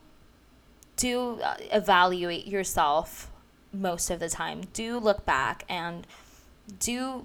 [0.96, 3.30] do uh, evaluate yourself
[3.72, 4.62] most of the time.
[4.74, 6.06] Do look back and
[6.78, 7.24] do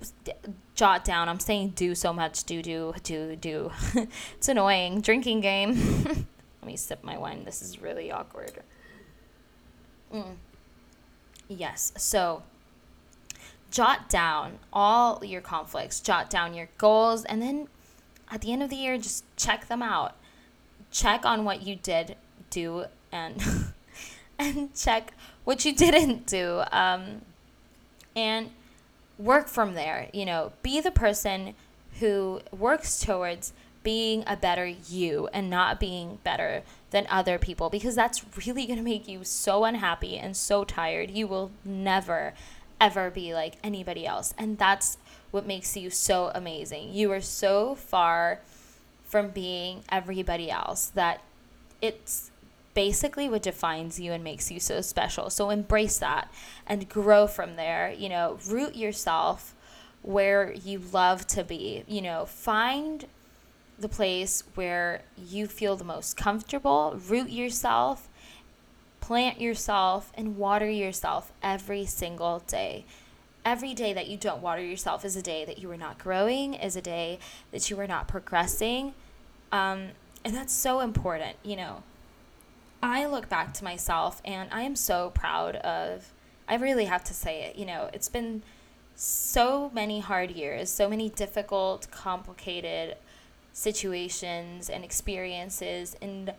[0.76, 1.28] jot down.
[1.28, 2.46] I'm saying do so much.
[2.46, 3.72] Do, do, do, do.
[4.38, 5.02] it's annoying.
[5.02, 6.28] Drinking game.
[6.68, 7.46] Me sip my wine.
[7.46, 8.62] This is really awkward.
[10.14, 10.36] Mm.
[11.48, 11.94] Yes.
[11.96, 12.44] So
[13.72, 17.70] jot down all your conflicts, jot down your goals, and then
[18.30, 20.18] at the end of the year, just check them out.
[20.92, 22.18] Check on what you did
[22.50, 23.42] do and
[24.38, 25.14] and check
[25.46, 26.64] what you didn't do.
[26.74, 27.22] Um,
[28.14, 28.50] and
[29.18, 30.10] work from there.
[30.12, 31.56] You know, be the person
[32.00, 33.54] who works towards
[33.88, 38.78] being a better you and not being better than other people because that's really going
[38.78, 41.10] to make you so unhappy and so tired.
[41.10, 42.34] You will never,
[42.82, 44.34] ever be like anybody else.
[44.38, 44.98] And that's
[45.32, 46.94] what makes you so amazing.
[46.94, 48.42] You are so far
[49.06, 51.22] from being everybody else that
[51.82, 52.30] it's
[52.74, 55.30] basically what defines you and makes you so special.
[55.30, 56.30] So embrace that
[56.66, 57.94] and grow from there.
[57.98, 59.56] You know, root yourself
[60.02, 61.86] where you love to be.
[61.88, 63.06] You know, find
[63.80, 68.10] the place where you feel the most comfortable, root yourself,
[69.00, 72.86] plant yourself, and water yourself every single day.
[73.46, 76.54] Every day that you don't water yourself is a day that you are not growing,
[76.54, 77.20] is a day
[77.52, 78.94] that you are not progressing.
[79.52, 79.90] Um,
[80.26, 81.84] and that's so important, you know.
[82.84, 86.12] I look back to myself and I am so proud of,
[86.48, 88.44] I really have to say it, you know, it's been
[88.96, 92.98] so many hard years, so many difficult, complicated
[93.58, 95.96] situations and experiences.
[96.00, 96.32] And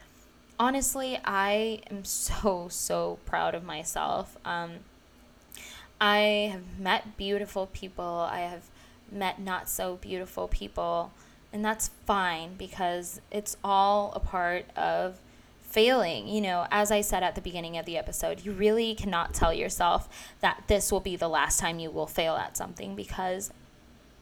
[0.56, 4.36] honestly, I am so, so proud of myself.
[4.44, 4.74] Um,
[6.00, 8.70] I have met beautiful people, I have
[9.10, 11.10] met not so beautiful people,
[11.52, 15.18] and that's fine because it's all a part of
[15.60, 16.28] failing.
[16.28, 19.52] You know, as I said at the beginning of the episode, you really cannot tell
[19.52, 20.08] yourself
[20.40, 23.50] that this will be the last time you will fail at something because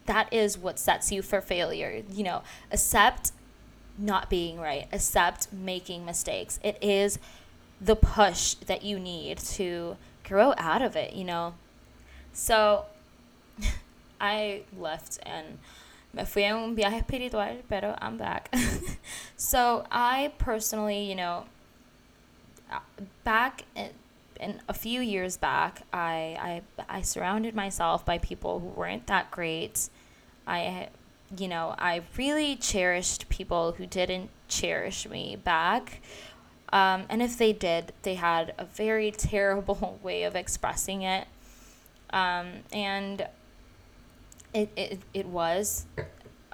[0.07, 2.03] that is what sets you for failure.
[2.11, 2.43] You know,
[2.73, 3.33] accept
[3.99, 6.59] not being right, accept making mistakes.
[6.63, 7.19] It is
[7.81, 11.55] the push that you need to grow out of it, you know.
[12.33, 12.87] So
[14.21, 15.59] I left and
[16.13, 18.55] me fui en un viaje espiritual, pero I'm back.
[19.37, 21.45] so I personally, you know,
[22.73, 22.79] uh,
[23.23, 23.91] back in,
[24.41, 29.31] in a few years back, I, I I surrounded myself by people who weren't that
[29.31, 29.89] great
[30.47, 30.89] I,
[31.37, 36.01] you know, I really cherished people who didn't cherish me back.
[36.73, 41.27] Um, and if they did, they had a very terrible way of expressing it.
[42.11, 43.27] Um, and
[44.55, 45.87] it, it, it was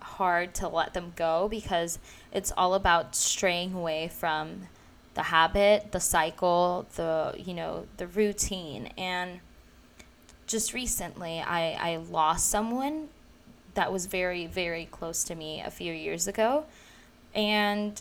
[0.00, 1.98] hard to let them go because
[2.32, 4.68] it's all about straying away from
[5.14, 8.86] the habit, the cycle, the, you know, the routine.
[8.96, 9.40] And
[10.46, 13.08] just recently, I, I lost someone
[13.74, 16.64] that was very, very close to me a few years ago.
[17.34, 18.00] And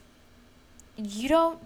[0.98, 1.60] you don't,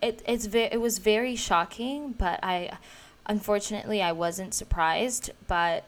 [0.00, 2.78] it, it's ve- it was very shocking, but I,
[3.26, 5.30] unfortunately, I wasn't surprised.
[5.48, 5.84] But,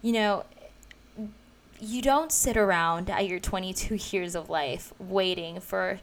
[0.00, 0.44] you know,
[1.80, 6.00] you don't sit around at your 22 years of life waiting for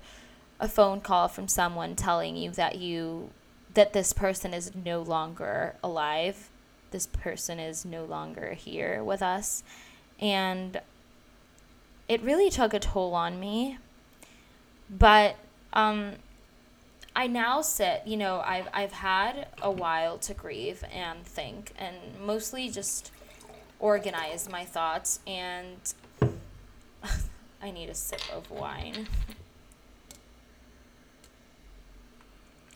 [0.60, 3.32] a phone call from someone telling you that you
[3.74, 6.50] that this person is no longer alive
[6.92, 9.64] this person is no longer here with us
[10.22, 10.80] and
[12.08, 13.78] it really took a toll on me.
[14.90, 15.38] But
[15.74, 16.14] um,
[17.16, 21.96] I now sit, you know, I've, I've had a while to grieve and think, and
[22.22, 23.12] mostly just
[23.80, 25.20] organize my thoughts.
[25.26, 25.94] And
[27.62, 29.08] I need a sip of wine.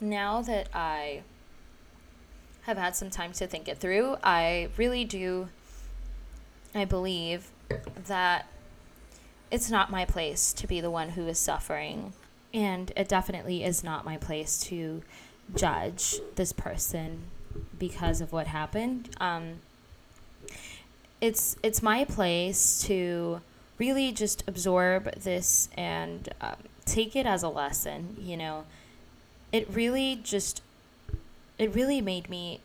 [0.01, 1.23] Now that I
[2.63, 5.49] have had some time to think it through, I really do
[6.75, 7.47] I believe
[8.07, 8.47] that
[9.49, 12.13] it's not my place to be the one who is suffering.
[12.53, 15.01] And it definitely is not my place to
[15.55, 17.23] judge this person
[17.79, 19.09] because of what happened.
[19.19, 19.61] Um,
[21.21, 23.41] it's it's my place to
[23.77, 28.17] really just absorb this and um, take it as a lesson.
[28.19, 28.65] You know,
[29.51, 30.61] it really just
[31.57, 32.59] it really made me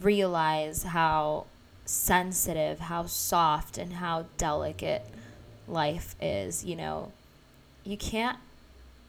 [0.00, 1.46] realize how
[1.86, 5.06] sensitive, how soft, and how delicate
[5.66, 6.64] life is.
[6.64, 7.12] You know,
[7.84, 8.38] you can't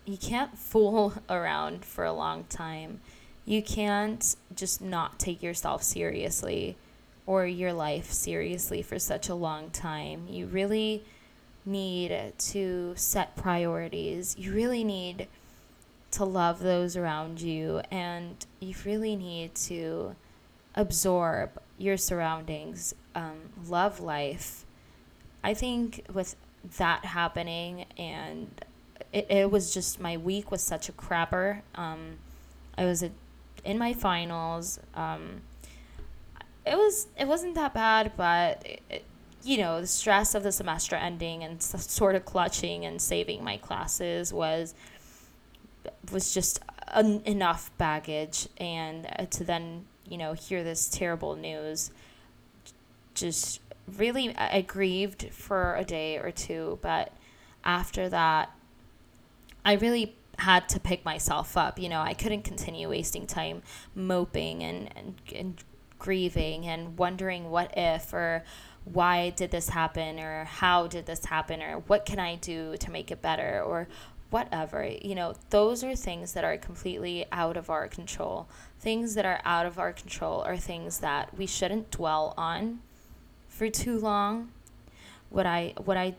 [0.06, 3.02] you can't fool around for a long time.
[3.46, 6.78] You can't just not take yourself seriously
[7.26, 10.28] or your life seriously for such a long time.
[10.30, 11.04] You really
[11.66, 14.36] need to set priorities.
[14.38, 15.28] You really need
[16.12, 20.16] to love those around you and you really need to
[20.76, 24.66] absorb your surroundings, um, love life.
[25.44, 26.36] I think with
[26.78, 28.50] that happening and
[29.14, 31.62] it, it was just my week was such a crapper.
[31.76, 32.18] Um,
[32.78, 33.12] I was a,
[33.64, 34.80] in my finals.
[34.96, 35.42] Um,
[36.66, 39.06] it was it wasn't that bad, but it, it,
[39.44, 43.58] you know the stress of the semester ending and sort of clutching and saving my
[43.58, 44.74] classes was
[46.12, 46.60] was just
[46.94, 51.92] en- enough baggage and uh, to then you know hear this terrible news
[53.14, 53.62] just
[53.98, 57.12] really I grieved for a day or two but
[57.64, 58.52] after that
[59.66, 63.62] I really had to pick myself up you know I couldn't continue wasting time
[63.96, 65.64] moping and and, and
[66.00, 68.44] grieving and wondering what if or
[68.86, 72.92] why did this happen or how did this happen or what can I do to
[72.92, 73.88] make it better or
[74.30, 74.90] whatever.
[75.02, 78.48] You know, those are things that are completely out of our control.
[78.80, 82.80] Things that are out of our control are things that we shouldn't dwell on
[83.48, 84.52] for too long.
[85.30, 86.16] What I what I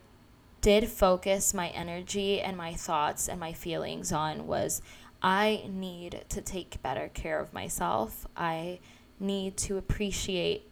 [0.61, 4.83] did focus my energy and my thoughts and my feelings on was
[5.23, 8.27] I need to take better care of myself.
[8.37, 8.81] I
[9.21, 10.69] need to appreciate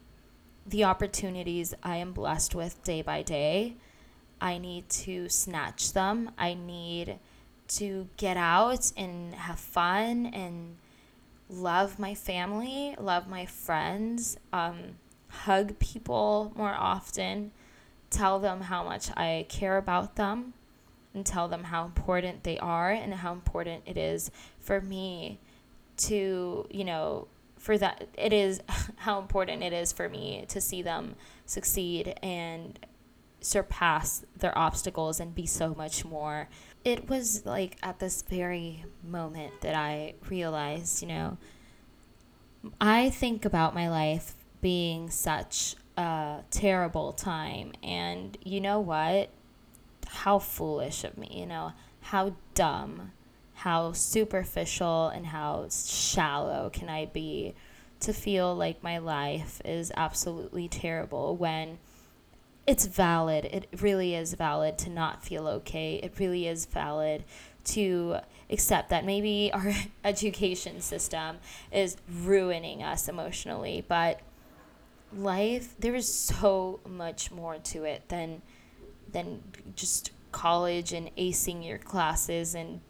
[0.66, 3.76] the opportunities I am blessed with day by day.
[4.40, 6.30] I need to snatch them.
[6.38, 7.18] I need
[7.68, 10.76] to get out and have fun and
[11.48, 14.96] love my family, love my friends, um,
[15.28, 17.52] hug people more often,
[18.10, 20.54] tell them how much I care about them,
[21.14, 25.38] and tell them how important they are and how important it is for me
[25.96, 27.26] to, you know,
[27.58, 28.60] for that, it is
[28.96, 31.16] how important it is for me to see them
[31.46, 32.78] succeed and
[33.40, 36.48] surpass their obstacles and be so much more.
[36.84, 41.38] It was like at this very moment that I realized, you know,
[42.80, 47.72] I think about my life being such a terrible time.
[47.82, 49.30] And you know what?
[50.06, 53.12] How foolish of me, you know, how dumb,
[53.54, 57.54] how superficial, and how shallow can I be
[58.00, 61.78] to feel like my life is absolutely terrible when
[62.66, 63.44] it's valid.
[63.46, 66.00] It really is valid to not feel okay.
[66.02, 67.24] It really is valid
[67.66, 68.18] to
[68.50, 69.72] accept that maybe our
[70.04, 71.38] education system
[71.72, 74.20] is ruining us emotionally, but
[75.16, 78.42] life there is so much more to it than
[79.12, 79.40] than
[79.76, 82.80] just college and acing your classes and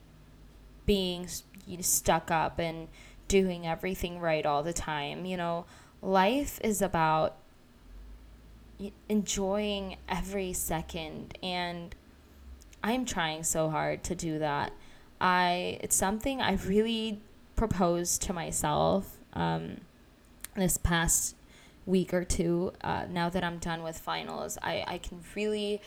[0.86, 1.28] being
[1.66, 2.88] you know, stuck up and
[3.28, 5.24] doing everything right all the time.
[5.26, 5.66] You know,
[6.00, 7.36] life is about
[9.08, 11.94] enjoying every second and
[12.82, 14.72] I'm trying so hard to do that.
[15.20, 17.20] I it's something I really
[17.56, 19.80] proposed to myself um,
[20.54, 21.36] this past
[21.86, 22.72] week or two.
[22.82, 25.80] Uh, now that I'm done with finals, I, I can really,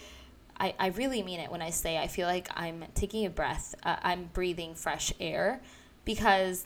[0.60, 3.76] I, I really mean it when I say I feel like I'm taking a breath.
[3.84, 5.62] Uh, I'm breathing fresh air
[6.06, 6.66] because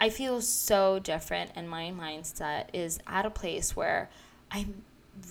[0.00, 4.08] I feel so different, and my mindset is at a place where
[4.50, 4.82] I'm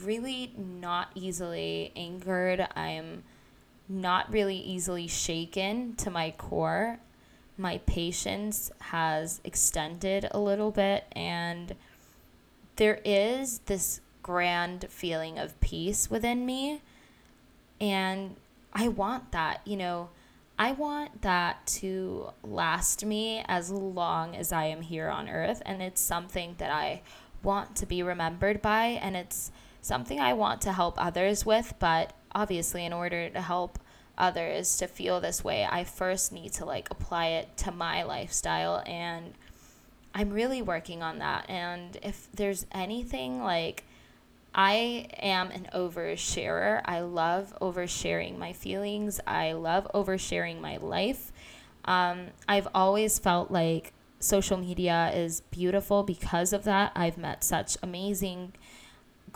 [0.03, 2.67] really not easily angered.
[2.75, 3.23] I'm
[3.89, 6.99] not really easily shaken to my core.
[7.57, 11.75] My patience has extended a little bit, and
[12.75, 16.81] there is this grand feeling of peace within me.
[17.79, 18.35] And
[18.73, 20.09] I want that, you know.
[20.59, 25.61] I want that to last me as long as I am here on earth.
[25.65, 27.01] And it's something that I
[27.43, 28.85] want to be remembered by.
[28.85, 29.51] And it's
[29.87, 31.73] something I want to help others with.
[31.79, 33.79] But obviously, in order to help
[34.17, 38.83] others to feel this way, I first need to like apply it to my lifestyle.
[38.85, 39.33] And
[40.13, 41.49] I'm really working on that.
[41.49, 43.83] And if there's anything like,
[44.53, 46.81] I am an oversharer.
[46.85, 49.19] I love oversharing my feelings.
[49.27, 51.31] I love oversharing my life.
[51.85, 56.91] Um, I've always felt like social media is beautiful because of that.
[56.95, 58.53] I've met such amazing,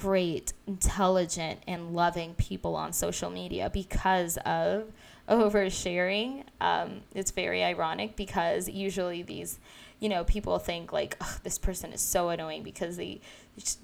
[0.02, 4.92] great, intelligent, and loving people on social media because of
[5.30, 6.44] oversharing.
[6.60, 9.60] Um, it's very ironic because usually these
[10.02, 13.22] you know, people think like, oh, this person is so annoying because they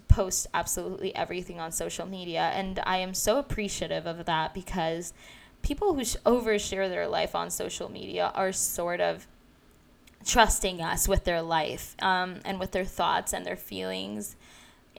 [0.08, 2.52] post absolutely everything on social media.
[2.56, 5.14] And I am so appreciative of that because
[5.62, 9.28] people who overshare their life on social media are sort of
[10.26, 14.36] trusting us with their life um, and with their thoughts and their feelings.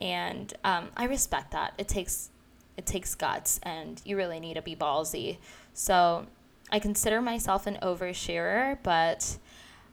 [0.00, 1.74] And um, I respect that.
[1.78, 2.30] It takes
[2.76, 5.38] it takes guts, and you really need to be ballsy.
[5.74, 6.26] So
[6.70, 9.38] I consider myself an oversharer, but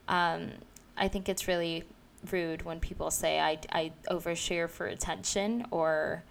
[0.08, 0.50] um,
[0.96, 1.84] I think it's really
[2.30, 6.22] rude when people say I, I overshare for attention or,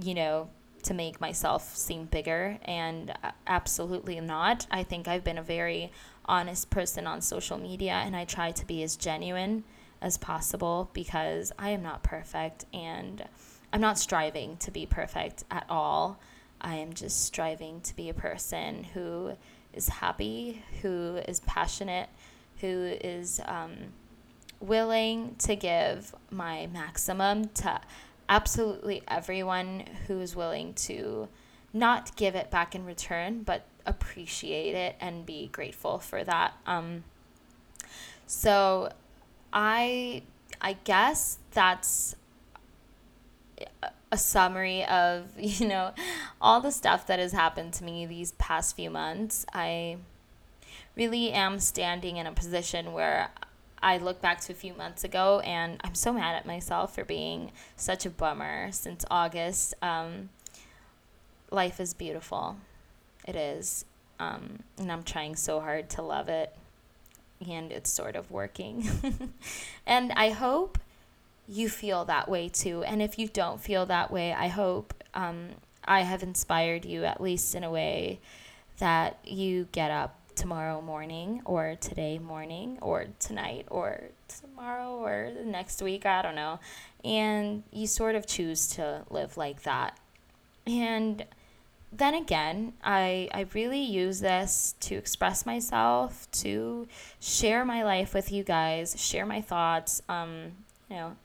[0.00, 0.48] you know,
[0.82, 2.58] to make myself seem bigger.
[2.64, 3.12] And
[3.46, 4.66] absolutely not.
[4.70, 5.92] I think I've been a very
[6.26, 9.64] honest person on social media and I try to be as genuine
[10.02, 13.24] as possible because I am not perfect and
[13.72, 16.18] I'm not striving to be perfect at all.
[16.60, 19.32] I am just striving to be a person who
[19.72, 22.08] is happy, who is passionate
[22.62, 23.72] who is um,
[24.60, 27.80] willing to give my maximum to
[28.28, 31.28] absolutely everyone who is willing to
[31.74, 36.54] not give it back in return, but appreciate it and be grateful for that.
[36.66, 37.02] Um,
[38.26, 38.92] so
[39.52, 40.22] I
[40.60, 42.16] I guess that's
[44.12, 45.92] a summary of, you know,
[46.40, 49.44] all the stuff that has happened to me these past few months.
[49.52, 49.96] I
[50.94, 53.30] really am standing in a position where
[53.82, 57.04] I look back to a few months ago and I'm so mad at myself for
[57.04, 59.74] being such a bummer since August.
[59.82, 60.28] Um,
[61.50, 62.58] life is beautiful.
[63.26, 63.84] It is.
[64.20, 66.54] Um, and I'm trying so hard to love it.
[67.50, 68.88] And it's sort of working.
[69.86, 70.78] and I hope
[71.48, 72.82] you feel that way too.
[72.84, 75.50] And if you don't feel that way, I hope um,
[75.84, 78.20] I have inspired you, at least in a way,
[78.78, 85.44] that you get up tomorrow morning or today morning or tonight or tomorrow or the
[85.44, 86.58] next week, I don't know.
[87.04, 89.98] And you sort of choose to live like that.
[90.66, 91.24] And
[91.92, 96.88] then again, I, I really use this to express myself, to
[97.20, 100.52] share my life with you guys, share my thoughts, um,
[100.88, 101.16] you know,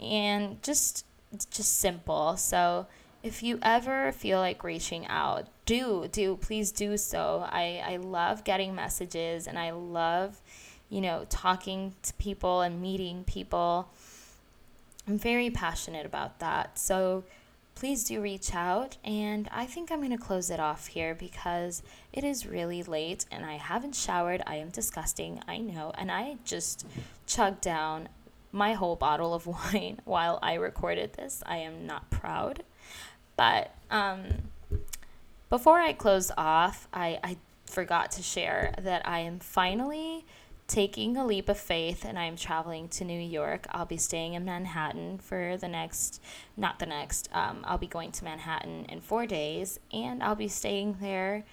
[0.00, 1.04] and just
[1.50, 2.36] just simple.
[2.36, 2.86] So
[3.22, 7.46] if you ever feel like reaching out, do do please do so.
[7.48, 10.40] I I love getting messages and I love,
[10.88, 13.88] you know, talking to people and meeting people.
[15.06, 16.78] I'm very passionate about that.
[16.78, 17.24] So
[17.78, 18.96] please do reach out.
[19.04, 21.80] And I think I'm going to close it off here because
[22.12, 24.42] it is really late and I haven't showered.
[24.48, 25.92] I am disgusting, I know.
[25.96, 26.84] And I just
[27.28, 28.08] chugged down
[28.50, 31.40] my whole bottle of wine while I recorded this.
[31.46, 32.64] I am not proud.
[33.36, 34.24] But um,
[35.48, 40.26] before I close off, I, I forgot to share that I am finally
[40.68, 43.66] taking a leap of faith and I'm traveling to New York.
[43.70, 46.22] I'll be staying in Manhattan for the next,
[46.58, 50.46] not the next, um, I'll be going to Manhattan in four days and I'll be
[50.48, 51.44] staying there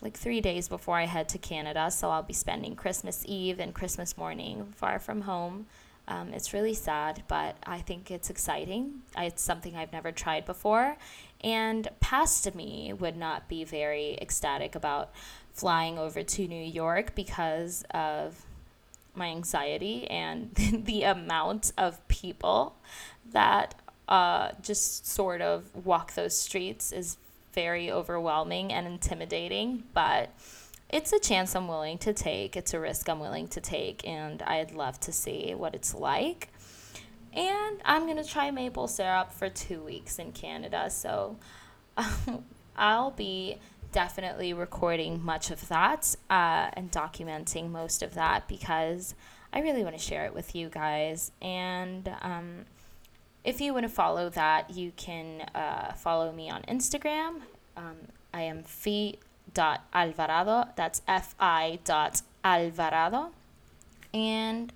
[0.00, 1.90] like three days before I head to Canada.
[1.90, 5.66] So I'll be spending Christmas Eve and Christmas morning far from home.
[6.08, 9.02] Um, it's really sad, but I think it's exciting.
[9.18, 10.96] It's something I've never tried before.
[11.40, 15.10] And past me would not be very ecstatic about
[15.56, 18.44] flying over to New York because of
[19.14, 20.54] my anxiety and
[20.84, 22.76] the amount of people
[23.32, 23.74] that
[24.08, 27.16] uh, just sort of walk those streets is
[27.52, 29.82] very overwhelming and intimidating.
[29.94, 30.30] But
[30.90, 32.54] it's a chance I'm willing to take.
[32.54, 36.50] It's a risk I'm willing to take, and I'd love to see what it's like.
[37.32, 40.88] And I'm going to try maple syrup for two weeks in Canada.
[40.90, 41.36] So
[41.96, 42.44] um,
[42.76, 43.58] I'll be
[43.96, 49.14] definitely recording much of that uh, and documenting most of that because
[49.54, 51.32] I really want to share it with you guys.
[51.40, 52.66] And um,
[53.42, 57.40] if you want to follow that, you can uh, follow me on Instagram.
[57.74, 57.96] Um,
[58.34, 59.16] I am Fi
[59.54, 60.68] dot Alvarado.
[60.76, 63.30] That's F I dot Alvarado.
[64.12, 64.74] And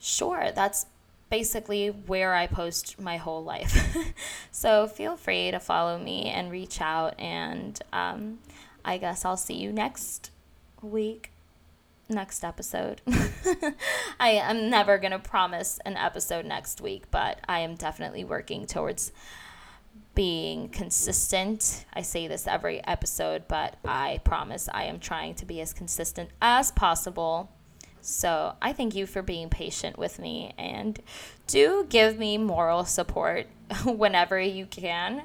[0.00, 0.86] sure, that's
[1.30, 3.96] basically where I post my whole life.
[4.50, 7.18] so feel free to follow me and reach out.
[7.18, 8.38] And um,
[8.84, 10.30] I guess I'll see you next
[10.80, 11.30] week,
[12.08, 13.02] next episode.
[14.20, 18.66] I am never going to promise an episode next week, but I am definitely working
[18.66, 19.12] towards
[20.14, 21.84] being consistent.
[21.94, 26.30] I say this every episode, but I promise I am trying to be as consistent
[26.42, 27.50] as possible.
[28.08, 30.98] So I thank you for being patient with me and
[31.46, 33.46] do give me moral support
[33.84, 35.22] whenever you can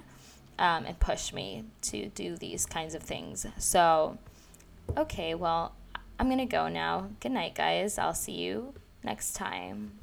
[0.60, 3.46] um, and push me to do these kinds of things.
[3.58, 4.18] So,
[4.98, 5.74] okay, well,
[6.20, 7.10] I'm going to go now.
[7.22, 7.98] Good night, guys.
[7.98, 10.00] I'll see you next time.